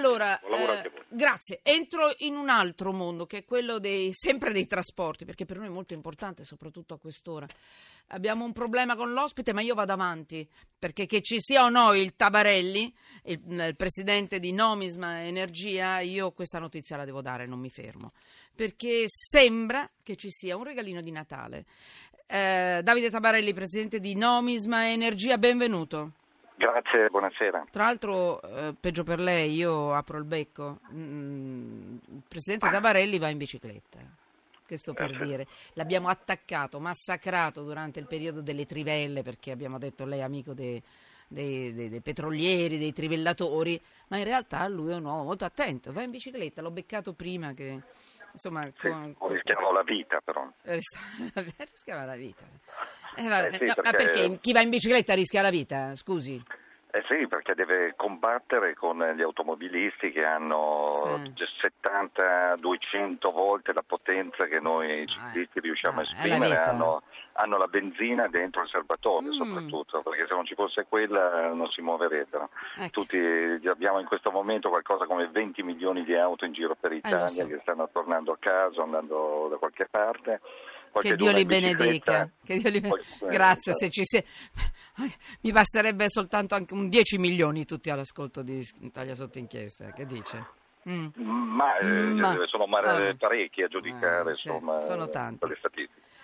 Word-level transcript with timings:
Allora, 0.00 0.40
eh, 0.40 0.90
grazie. 1.10 1.60
Entro 1.62 2.10
in 2.20 2.34
un 2.34 2.48
altro 2.48 2.90
mondo 2.90 3.26
che 3.26 3.38
è 3.38 3.44
quello 3.44 3.78
dei, 3.78 4.12
sempre 4.16 4.50
dei 4.50 4.66
trasporti, 4.66 5.26
perché 5.26 5.44
per 5.44 5.58
noi 5.58 5.66
è 5.66 5.70
molto 5.70 5.92
importante, 5.92 6.42
soprattutto 6.42 6.94
a 6.94 6.98
quest'ora. 6.98 7.46
Abbiamo 8.12 8.46
un 8.46 8.52
problema 8.52 8.96
con 8.96 9.12
l'ospite, 9.12 9.52
ma 9.52 9.60
io 9.60 9.74
vado 9.74 9.92
avanti, 9.92 10.48
perché 10.78 11.04
che 11.04 11.20
ci 11.20 11.36
sia 11.38 11.64
o 11.64 11.68
no 11.68 11.92
il 11.92 12.16
Tabarelli, 12.16 12.94
il, 13.24 13.40
il 13.46 13.76
presidente 13.76 14.38
di 14.38 14.52
Nomisma 14.52 15.22
Energia, 15.22 16.00
io 16.00 16.32
questa 16.32 16.58
notizia 16.58 16.96
la 16.96 17.04
devo 17.04 17.20
dare, 17.20 17.46
non 17.46 17.58
mi 17.58 17.70
fermo, 17.70 18.12
perché 18.54 19.04
sembra 19.06 19.88
che 20.02 20.16
ci 20.16 20.30
sia 20.30 20.56
un 20.56 20.64
regalino 20.64 21.02
di 21.02 21.10
Natale. 21.10 21.66
Eh, 22.26 22.80
Davide 22.82 23.10
Tabarelli, 23.10 23.52
presidente 23.52 24.00
di 24.00 24.14
Nomisma 24.14 24.90
Energia, 24.90 25.36
benvenuto. 25.36 26.14
Grazie, 26.64 27.08
buonasera. 27.08 27.64
Tra 27.70 27.84
l'altro, 27.84 28.42
eh, 28.42 28.74
peggio 28.78 29.02
per 29.02 29.18
lei, 29.18 29.54
io 29.54 29.94
apro 29.94 30.18
il 30.18 30.24
becco. 30.24 30.80
Mm, 30.92 31.96
il 32.16 32.22
presidente 32.28 32.68
Tabarelli 32.68 33.18
va 33.18 33.30
in 33.30 33.38
bicicletta. 33.38 33.98
Questo 34.66 34.92
per 34.92 35.16
dire, 35.16 35.46
l'abbiamo 35.72 36.08
attaccato, 36.08 36.78
massacrato 36.78 37.62
durante 37.62 37.98
il 37.98 38.06
periodo 38.06 38.42
delle 38.42 38.66
trivelle 38.66 39.22
perché 39.22 39.52
abbiamo 39.52 39.78
detto 39.78 40.04
lei 40.04 40.18
è 40.18 40.22
amico 40.22 40.52
dei, 40.52 40.80
dei- 41.26 41.72
dei- 41.72 41.88
dei 41.88 42.00
petrolieri, 42.02 42.76
dei 42.76 42.92
trivellatori, 42.92 43.80
ma 44.08 44.18
in 44.18 44.24
realtà 44.24 44.68
lui 44.68 44.92
è 44.92 44.96
un 44.96 45.06
uomo 45.06 45.24
molto 45.24 45.46
attento, 45.46 45.92
va 45.94 46.02
in 46.02 46.10
bicicletta, 46.10 46.60
l'ho 46.60 46.70
beccato 46.70 47.14
prima 47.14 47.54
che 47.54 47.80
insomma 48.32 48.64
Sì, 48.78 48.88
con- 48.90 49.14
con- 49.16 49.32
rischiamo 49.32 49.72
la 49.72 49.82
vita 49.82 50.20
però. 50.20 50.46
Rischiava 50.62 52.04
la 52.04 52.16
vita. 52.16 52.44
Eh, 53.24 53.28
vabbè, 53.28 53.46
Eh 53.48 53.52
sì, 53.58 53.64
no, 53.64 53.74
Ma 53.76 53.90
perché- 53.90 54.04
perché 54.20 54.38
chi 54.40 54.52
va 54.52 54.60
in 54.60 54.70
bicicletta 54.70 55.14
rischia 55.14 55.42
la 55.42 55.50
vita? 55.50 55.94
Scusi. 55.94 56.42
Eh 56.92 57.04
sì, 57.08 57.28
perché 57.28 57.54
deve 57.54 57.94
combattere 57.96 58.74
con 58.74 58.98
gli 59.14 59.22
automobilisti 59.22 60.10
che 60.10 60.24
hanno 60.24 60.90
Sì. 60.92 61.32
70, 61.60 62.56
200 62.56 63.30
volte 63.30 63.72
la 63.72 63.84
potenza 63.86 64.46
che 64.46 64.58
noi 64.58 65.02
Ah, 65.02 65.06
ciclisti 65.06 65.60
riusciamo 65.60 66.00
ah, 66.00 66.02
a 66.02 66.04
la 66.04 66.10
esprimere, 66.10 66.56
hanno, 66.56 67.02
hanno 67.34 67.58
la 67.58 67.68
benzina 67.68 68.26
dentro 68.26 68.62
il 68.62 68.68
serbatoio 68.70 69.28
Mm. 69.28 69.32
soprattutto, 69.38 70.02
perché 70.02 70.26
se 70.26 70.34
non 70.34 70.44
ci 70.44 70.54
fosse 70.56 70.84
quella 70.88 71.52
non 71.52 71.68
si 71.70 71.80
muoverebbero. 71.80 72.50
Ecco. 72.78 72.90
Tutti 73.02 73.16
abbiamo 73.68 74.00
in 74.00 74.06
questo 74.06 74.32
momento 74.32 74.68
qualcosa 74.68 75.04
come 75.06 75.28
20 75.28 75.62
milioni 75.62 76.02
di 76.02 76.16
auto 76.16 76.44
in 76.44 76.52
giro 76.52 76.74
per 76.74 76.90
Italia 76.90 77.26
Eh, 77.26 77.28
so. 77.28 77.46
che 77.46 77.58
stanno 77.62 77.88
tornando 77.92 78.32
a 78.32 78.36
casa, 78.40 78.82
andando 78.82 79.46
da 79.48 79.58
qualche 79.58 79.86
parte. 79.88 80.40
Che 80.92 81.14
Dio 81.14 81.32
li 81.32 81.44
benedica. 81.44 82.30
Dio 82.42 82.68
li 82.68 82.78
eh, 82.78 83.26
Grazie, 83.28 83.72
esatto. 83.72 83.78
se 83.78 83.90
ci 83.90 84.02
se... 84.04 84.24
mi 85.42 85.52
basterebbe 85.52 86.08
soltanto 86.08 86.54
anche 86.54 86.74
un 86.74 86.88
10 86.88 87.18
milioni 87.18 87.64
tutti 87.64 87.90
all'ascolto 87.90 88.42
di 88.42 88.66
Italia 88.80 89.14
sotto 89.14 89.38
inchiesta. 89.38 89.92
Che 89.92 90.06
dice? 90.06 90.46
Mm. 90.88 91.08
Ma, 91.16 91.78
eh, 91.78 91.86
Ma- 91.86 92.36
sono 92.46 92.64
ah. 92.64 93.14
parecchi 93.16 93.62
a 93.62 93.68
giudicare, 93.68 94.30
Ah, 94.30 94.32
sì, 94.32 94.48
insomma, 94.48 94.78
sono 94.78 95.04
eh, 95.04 95.10
tanti. 95.10 95.46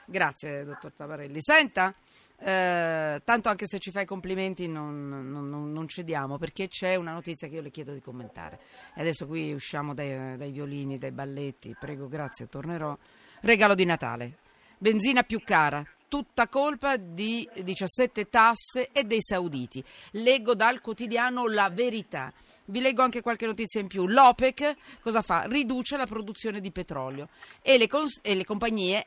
Grazie, 0.07 0.65
dottor 0.65 0.93
Tavarelli. 0.95 1.41
Senta, 1.41 1.93
eh, 2.39 3.21
tanto 3.25 3.49
anche 3.49 3.67
se 3.67 3.79
ci 3.79 3.91
fai 3.91 4.07
complimenti 4.07 4.67
non, 4.69 5.09
non- 5.09 5.49
non- 5.51 5.73
non 5.73 5.89
cediamo 5.89 6.39
perché 6.39 6.69
c'è 6.69 6.95
una 6.95 7.13
notizia 7.13 7.49
che 7.49 7.57
io 7.57 7.63
le 7.63 7.71
chiedo 7.71 7.93
di 7.93 8.01
commentare. 8.01 8.61
E 8.95 9.01
adesso 9.01 9.27
qui 9.27 9.53
usciamo 9.53 9.95
dai, 9.95 10.37
dai 10.37 10.51
violini, 10.53 10.97
dai 10.97 11.13
balletti. 11.13 11.77
Prego, 11.79 12.09
grazie, 12.09 12.47
tornerò. 12.49 12.97
Regalo 13.43 13.75
di 13.75 13.85
Natale. 13.85 14.39
Benzina 14.79 15.23
più 15.23 15.41
cara. 15.43 15.85
Tutta 16.09 16.49
colpa 16.49 16.97
di 16.97 17.49
17 17.63 18.29
tasse 18.29 18.91
e 18.93 19.05
dei 19.05 19.23
sauditi. 19.23 19.83
Leggo 20.13 20.55
dal 20.55 20.81
quotidiano 20.81 21.47
La 21.49 21.69
Verità. 21.71 22.33
Vi 22.67 22.81
leggo 22.81 23.03
anche 23.03 23.23
qualche 23.23 23.47
notizia 23.47 23.81
in 23.81 23.89
più. 23.89 24.07
L'OPEC 24.07 25.01
cosa 25.01 25.23
fa? 25.23 25.43
Riduce 25.47 25.97
la 25.97 26.07
produzione 26.07 26.61
di 26.61 26.71
petrolio 26.71 27.29
e 27.63 27.79
le, 27.79 27.89
cons- 27.89 28.21
e 28.23 28.35
le 28.35 28.45
compagnie 28.45 29.07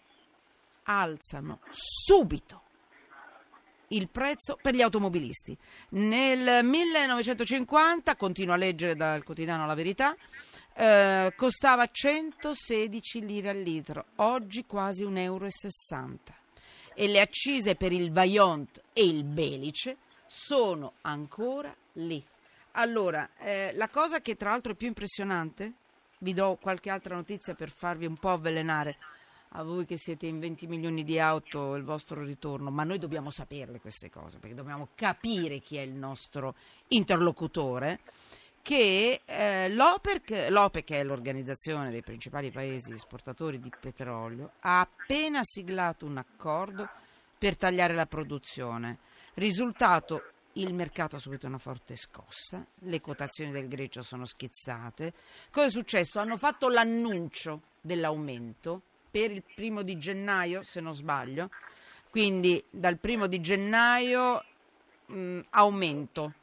alzano 0.83 1.59
subito 1.69 2.63
il 3.89 4.09
prezzo 4.09 4.57
per 4.61 4.73
gli 4.73 4.81
automobilisti. 4.81 5.55
Nel 5.89 6.65
1950, 6.65 8.15
continuo 8.15 8.53
a 8.53 8.57
leggere 8.57 8.95
dal 8.95 9.23
quotidiano 9.23 9.65
La 9.65 9.73
Verità, 9.75 10.15
eh, 10.79 11.33
costava 11.35 11.89
116 11.91 13.25
lire 13.25 13.49
al 13.49 13.59
litro, 13.59 14.05
oggi 14.15 14.65
quasi 14.65 15.03
1,60 15.03 15.17
euro. 15.19 15.47
E 16.93 17.07
le 17.07 17.19
accise 17.19 17.75
per 17.75 17.91
il 17.91 18.13
Vaillant 18.13 18.81
e 18.93 19.05
il 19.05 19.25
Belice 19.25 19.97
sono 20.25 20.93
ancora 21.01 21.75
lì. 21.93 22.23
Allora, 22.73 23.29
eh, 23.39 23.71
la 23.73 23.89
cosa 23.89 24.21
che 24.21 24.37
tra 24.37 24.51
l'altro 24.51 24.71
è 24.71 24.75
più 24.75 24.87
impressionante, 24.87 25.73
vi 26.19 26.33
do 26.33 26.57
qualche 26.61 26.89
altra 26.89 27.15
notizia 27.15 27.55
per 27.55 27.69
farvi 27.69 28.05
un 28.05 28.15
po' 28.15 28.29
avvelenare 28.29 28.97
a 29.53 29.63
voi 29.63 29.85
che 29.85 29.97
siete 29.97 30.27
in 30.27 30.39
20 30.39 30.67
milioni 30.67 31.03
di 31.03 31.19
auto 31.19 31.75
il 31.75 31.83
vostro 31.83 32.23
ritorno, 32.23 32.69
ma 32.69 32.83
noi 32.83 32.99
dobbiamo 32.99 33.31
saperle 33.31 33.81
queste 33.81 34.09
cose, 34.09 34.37
perché 34.37 34.55
dobbiamo 34.55 34.89
capire 34.95 35.59
chi 35.59 35.75
è 35.75 35.81
il 35.81 35.93
nostro 35.93 36.53
interlocutore, 36.89 37.99
che 38.61 39.21
eh, 39.25 39.69
l'OPEC, 39.69 40.47
l'OPEC, 40.49 40.83
che 40.83 40.99
è 40.99 41.03
l'organizzazione 41.03 41.91
dei 41.91 42.01
principali 42.01 42.51
paesi 42.51 42.93
esportatori 42.93 43.59
di 43.59 43.71
petrolio, 43.79 44.51
ha 44.61 44.81
appena 44.81 45.41
siglato 45.43 46.05
un 46.05 46.17
accordo 46.17 46.87
per 47.37 47.57
tagliare 47.57 47.93
la 47.93 48.05
produzione. 48.05 48.97
Risultato, 49.35 50.23
il 50.53 50.73
mercato 50.73 51.15
ha 51.15 51.19
subito 51.19 51.47
una 51.47 51.57
forte 51.57 51.95
scossa, 51.95 52.65
le 52.79 53.01
quotazioni 53.01 53.51
del 53.51 53.67
greggio 53.67 54.01
sono 54.01 54.25
schizzate. 54.25 55.13
Cosa 55.51 55.67
è 55.67 55.69
successo? 55.69 56.19
Hanno 56.19 56.37
fatto 56.37 56.67
l'annuncio 56.67 57.61
dell'aumento 57.79 58.81
per 59.09 59.31
il 59.31 59.43
primo 59.55 59.81
di 59.81 59.97
gennaio, 59.97 60.63
se 60.63 60.81
non 60.81 60.93
sbaglio. 60.93 61.49
Quindi 62.09 62.63
dal 62.69 62.97
primo 62.97 63.27
di 63.27 63.39
gennaio 63.39 64.43
mh, 65.05 65.39
aumento. 65.51 66.33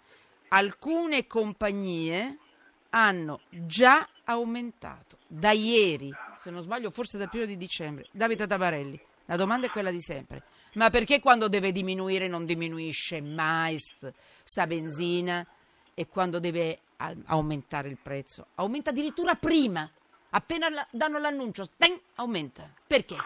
Alcune 0.48 1.26
compagnie 1.26 2.38
hanno 2.90 3.40
già 3.50 4.08
aumentato 4.24 5.18
da 5.26 5.50
ieri, 5.52 6.12
se 6.40 6.50
non 6.50 6.62
sbaglio, 6.62 6.90
forse 6.90 7.18
dal 7.18 7.28
primo 7.28 7.44
di 7.44 7.56
dicembre. 7.56 8.06
Davide 8.12 8.46
Tabarelli, 8.46 8.98
la 9.26 9.36
domanda 9.36 9.66
è 9.66 9.70
quella 9.70 9.90
di 9.90 10.00
sempre. 10.00 10.42
Ma 10.74 10.90
perché 10.90 11.20
quando 11.20 11.48
deve 11.48 11.72
diminuire 11.72 12.28
non 12.28 12.44
diminuisce 12.44 13.20
mai 13.20 13.78
st- 13.78 14.12
sta 14.42 14.66
benzina 14.66 15.46
e 15.94 16.06
quando 16.06 16.38
deve 16.38 16.80
aumentare 17.26 17.88
il 17.88 17.98
prezzo 18.00 18.48
aumenta 18.54 18.90
addirittura 18.90 19.34
prima? 19.34 19.90
Appena 20.30 20.68
danno 20.90 21.18
l'annuncio, 21.18 21.66
ten, 21.76 21.98
aumenta. 22.16 22.70
Perché? 22.86 23.16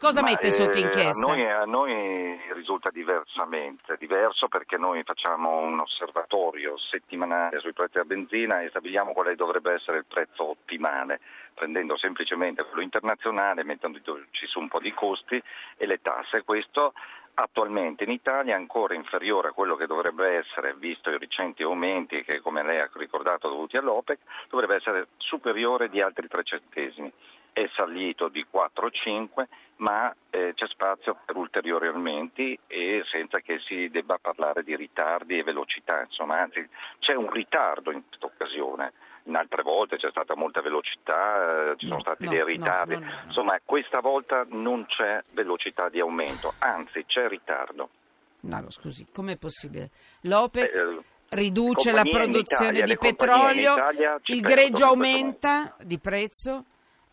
Cosa 0.00 0.22
Ma, 0.22 0.30
mette 0.30 0.46
eh, 0.46 0.50
sotto 0.50 0.78
inchiesta? 0.78 1.26
A 1.26 1.28
noi, 1.28 1.46
a 1.46 1.64
noi 1.66 2.40
risulta 2.54 2.88
diversamente, 2.88 3.98
diverso 3.98 4.48
perché 4.48 4.78
noi 4.78 5.02
facciamo 5.02 5.58
un 5.58 5.78
osservatorio 5.78 6.78
settimanale 6.78 7.60
sui 7.60 7.74
prezzi 7.74 7.92
della 7.98 8.06
benzina 8.06 8.62
e 8.62 8.70
stabiliamo 8.70 9.12
quale 9.12 9.36
dovrebbe 9.36 9.74
essere 9.74 9.98
il 9.98 10.06
prezzo 10.06 10.52
ottimale, 10.52 11.20
prendendo 11.52 11.98
semplicemente 11.98 12.64
quello 12.64 12.80
internazionale, 12.80 13.62
mettendoci 13.62 14.46
su 14.46 14.58
un 14.58 14.68
po' 14.68 14.80
di 14.80 14.94
costi 14.94 15.40
e 15.76 15.84
le 15.84 16.00
tasse. 16.00 16.44
Questo 16.44 16.94
attualmente 17.34 18.04
in 18.04 18.10
Italia 18.10 18.54
è 18.54 18.58
ancora 18.58 18.94
inferiore 18.94 19.48
a 19.48 19.52
quello 19.52 19.76
che 19.76 19.84
dovrebbe 19.84 20.38
essere, 20.38 20.74
visto 20.78 21.10
i 21.10 21.18
recenti 21.18 21.62
aumenti 21.62 22.24
che 22.24 22.40
come 22.40 22.62
lei 22.62 22.80
ha 22.80 22.88
ricordato 22.94 23.50
dovuti 23.50 23.76
all'OPEC, 23.76 24.18
dovrebbe 24.48 24.76
essere 24.76 25.08
superiore 25.18 25.90
di 25.90 26.00
altri 26.00 26.26
3 26.26 26.42
centesimi. 26.42 27.12
È 27.52 27.68
salito 27.74 28.28
di 28.28 28.44
4-5, 28.52 29.44
ma 29.76 30.14
eh, 30.30 30.52
c'è 30.54 30.66
spazio 30.68 31.18
per 31.24 31.36
ulteriori 31.36 31.88
aumenti 31.88 32.58
e 32.66 33.02
senza 33.10 33.40
che 33.40 33.58
si 33.66 33.88
debba 33.90 34.18
parlare 34.20 34.62
di 34.62 34.76
ritardi 34.76 35.38
e 35.38 35.42
velocità, 35.42 36.02
insomma, 36.02 36.38
anzi 36.40 36.66
c'è 36.98 37.14
un 37.14 37.30
ritardo 37.30 37.90
in 37.90 38.02
questa 38.06 38.26
occasione. 38.26 38.92
In 39.24 39.36
altre 39.36 39.62
volte 39.62 39.96
c'è 39.96 40.08
stata 40.10 40.34
molta 40.34 40.60
velocità, 40.62 41.72
eh, 41.72 41.76
ci 41.76 41.84
No, 41.86 41.90
sono 41.90 42.00
stati 42.00 42.24
no, 42.24 42.30
dei 42.30 42.44
ritardi, 42.44 42.94
no, 42.96 43.06
insomma 43.26 43.58
questa 43.64 44.00
volta 44.00 44.46
non 44.48 44.86
c'è 44.86 45.22
velocità 45.32 45.88
di 45.88 46.00
aumento, 46.00 46.54
anzi 46.58 47.04
c'è 47.06 47.28
ritardo. 47.28 47.90
No, 48.40 48.64
scusi, 48.70 49.06
com'è 49.12 49.36
possibile? 49.36 49.90
L'OPEC 50.22 50.74
Eh, 50.74 51.02
riduce 51.30 51.92
la 51.92 52.02
produzione 52.02 52.78
Italia, 52.78 52.84
di 52.84 52.96
petrolio, 52.96 53.74
il 54.24 54.40
greggio 54.40 54.86
aumenta 54.86 55.76
di 55.82 55.98
prezzo 55.98 56.64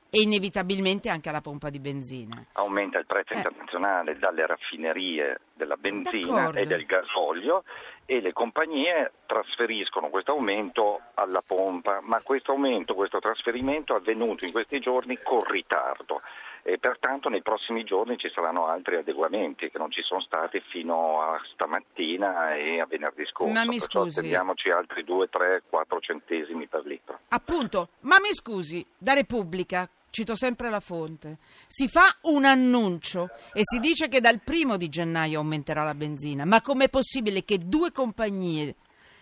e 0.10 0.22
inevitabilmente 0.22 1.10
anche 1.10 1.30
alla 1.30 1.42
pompa 1.42 1.70
di 1.70 1.80
benzina. 1.80 2.46
aumenta 2.54 2.98
il 3.00 3.06
prezzo 3.06 3.34
Eh. 3.34 3.38
internazionale 3.38 4.18
dalle 4.18 4.46
raffinerie 4.46 5.40
della 5.54 5.76
benzina 5.76 6.36
D'accordo. 6.36 6.60
e 6.60 6.66
del 6.66 6.86
gasolio 6.86 7.64
e 8.06 8.22
le 8.22 8.32
compagnie 8.32 9.12
trasferiscono 9.26 10.10
questo 10.10 10.32
aumento 10.32 11.02
alla 11.16 11.42
pompa, 11.46 12.00
ma 12.02 12.22
questo 12.24 12.52
aumento, 12.54 12.94
questo 12.96 13.20
trasferimento 13.20 13.94
è 13.94 13.98
avvenuto 13.98 14.46
in 14.46 14.52
questi 14.52 14.80
giorni 14.80 15.20
con 15.22 15.42
ritardo 15.44 16.22
e 16.64 16.78
pertanto 16.80 17.30
nei 17.30 17.42
prossimi 17.42 17.84
giorni 17.86 18.18
ci 18.18 18.30
saranno 18.34 18.68
altri 18.68 18.96
adeguamenti 18.98 19.70
che 19.70 19.78
non 19.78 19.90
ci 19.92 20.02
sono 20.02 20.20
stati 20.22 20.62
fino 20.70 21.22
a 21.22 21.40
stamattina 21.54 22.56
e 22.56 22.80
a 22.82 22.86
venerdì 22.86 23.26
scorso. 23.26 23.54
Ma 23.54 23.64
mi 23.66 23.78
Perciò 23.78 24.04
scusi. 24.04 24.20
attendiamoci 24.20 24.70
altri 24.70 25.04
2, 25.04 25.30
3, 25.30 25.64
4 25.70 26.00
centesimi 26.00 26.68
per 26.68 26.86
litro. 26.86 27.20
Appunto, 27.30 27.90
ma 28.02 28.20
mi 28.20 28.34
scusi, 28.34 28.86
da 28.98 29.14
Repubblica, 29.14 29.90
cito 30.10 30.36
sempre 30.36 30.70
la 30.70 30.80
fonte, 30.80 31.38
si 31.68 31.88
fa 31.88 32.16
un 32.22 32.46
annuncio 32.46 33.30
e 33.54 33.62
si 33.64 33.80
dice 33.80 34.08
che 34.08 34.20
dal 34.20 34.40
primo 34.42 34.78
di 34.78 34.90
gennaio 34.90 35.40
aumenterà 35.40 35.84
la 35.84 35.94
benzina, 35.96 36.46
ma 36.46 36.62
com'è 36.62 36.90
possibile 36.90 37.44
che 37.44 37.60
due 37.60 37.92
compagnie 37.92 38.76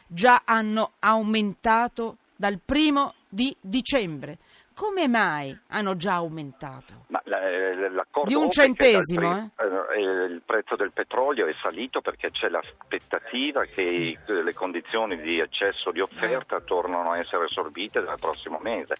già 0.07 0.43
hanno 0.45 0.93
aumentato 0.99 2.17
dal 2.35 2.59
primo 2.63 3.13
di 3.27 3.55
dicembre? 3.59 4.37
Come 4.75 5.07
mai 5.07 5.57
hanno 5.69 5.95
già 5.95 6.15
aumentato? 6.15 7.05
Ma 7.07 7.21
eh, 7.23 7.89
l'accordo 7.89 8.27
Di 8.27 8.35
un 8.35 8.51
centesimo, 8.51 9.51
pre- 9.55 9.65
eh, 9.95 10.01
eh, 10.01 10.25
il 10.25 10.41
prezzo 10.45 10.75
del 10.75 10.91
petrolio 10.91 11.47
è 11.47 11.53
salito 11.61 12.01
perché 12.01 12.29
c'è 12.31 12.49
l'aspettativa 12.49 13.63
che 13.63 13.81
i- 13.81 14.17
le 14.25 14.53
condizioni 14.53 15.21
di 15.21 15.39
eccesso 15.39 15.91
di 15.91 16.01
offerta 16.01 16.59
tornano 16.59 17.11
a 17.11 17.19
essere 17.19 17.45
assorbite 17.45 18.01
dal 18.03 18.19
prossimo 18.19 18.59
mese. 18.61 18.95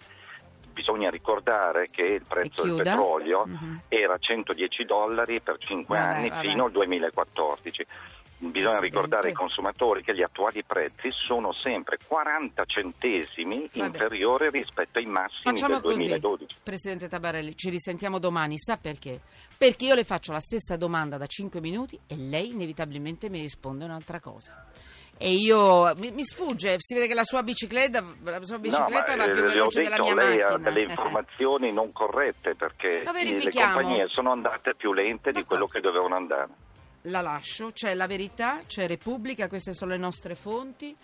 Bisogna 0.76 1.10
ricordare 1.10 1.88
che 1.90 2.02
il 2.02 2.24
prezzo 2.28 2.64
del 2.64 2.76
petrolio 2.76 3.46
Mhm. 3.46 3.84
era 3.88 4.18
110 4.18 4.84
dollari 4.84 5.40
per 5.40 5.58
5 5.58 5.98
Vabbè, 5.98 6.14
anni 6.18 6.30
vabbè. 6.30 6.42
fino 6.50 6.66
al 6.66 6.72
2014. 6.72 7.86
Bisogna 8.38 8.80
ricordare 8.80 9.30
ai 9.30 9.34
consumatori 9.34 10.04
che 10.04 10.14
gli 10.14 10.22
attuali 10.22 10.62
prezzi 10.66 11.10
sono 11.12 11.54
sempre 11.54 11.98
40 12.06 12.66
centesimi 12.66 13.70
Vabbè. 13.74 13.88
inferiori 13.88 14.50
rispetto 14.50 15.00
ai 15.00 15.06
massimi 15.06 15.42
Facciamo 15.44 15.76
del 15.76 15.82
così, 15.82 15.96
2012. 16.10 16.56
Presidente 16.62 17.08
Tabarelli, 17.08 17.56
ci 17.56 17.70
risentiamo 17.70 18.20
domani, 18.20 18.58
sa 18.58 18.76
perché? 18.76 19.22
Perché 19.58 19.86
io 19.86 19.96
le 19.96 20.04
faccio 20.04 20.34
la 20.34 20.42
stessa 20.42 20.76
domanda 20.76 21.16
da 21.16 21.26
5 21.26 21.62
minuti 21.62 21.98
e 22.06 22.18
lei 22.18 22.50
inevitabilmente 22.50 23.30
mi 23.30 23.40
risponde 23.40 23.86
un'altra 23.86 24.20
cosa. 24.20 24.68
E 25.18 25.32
io 25.32 25.94
mi, 25.96 26.12
mi 26.12 26.26
sfugge, 26.26 26.76
si 26.80 26.94
vede 26.94 27.08
che 27.08 27.14
la 27.14 27.24
sua 27.24 27.42
bicicletta, 27.42 28.04
la 28.24 28.44
sua 28.44 28.60
bicicletta 28.60 29.16
No, 29.16 29.26
va 29.26 29.32
più 29.32 29.44
eh, 29.44 29.48
veloce 29.48 29.84
della 29.84 29.96
detto, 29.96 30.14
mia 30.14 30.16
lei 30.16 30.38
macchina. 30.40 30.50
ha 30.50 30.58
delle 30.58 30.82
informazioni 30.82 31.72
non 31.72 31.92
corrette 31.94 32.56
perché 32.56 33.04
le 33.04 33.50
compagnie 33.52 34.08
sono 34.10 34.32
andate 34.32 34.76
più 34.76 34.92
lente 34.92 35.32
di 35.32 35.46
quello 35.46 35.68
che 35.68 35.80
dovevano 35.80 36.16
andare. 36.16 36.50
La 37.04 37.22
lascio, 37.22 37.72
c'è 37.72 37.94
la 37.94 38.08
verità, 38.08 38.60
c'è 38.68 38.88
Repubblica, 38.88 39.48
queste 39.48 39.74
sono 39.74 39.92
le 39.92 39.98
nostre 39.98 40.36
fonti. 40.36 40.96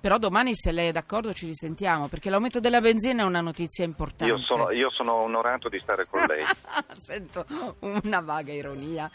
Però 0.00 0.16
domani, 0.16 0.54
se 0.54 0.70
lei 0.70 0.88
è 0.88 0.92
d'accordo, 0.92 1.32
ci 1.32 1.46
risentiamo 1.46 2.06
perché 2.06 2.30
l'aumento 2.30 2.60
della 2.60 2.80
benzina 2.80 3.22
è 3.22 3.26
una 3.26 3.40
notizia 3.40 3.84
importante. 3.84 4.32
Io 4.32 4.38
sono, 4.38 4.70
io 4.70 4.90
sono 4.92 5.24
onorato 5.24 5.68
di 5.68 5.78
stare 5.80 6.06
con 6.08 6.24
lei. 6.24 6.44
Sento 6.94 7.44
una 7.80 8.20
vaga 8.20 8.52
ironia. 8.52 9.10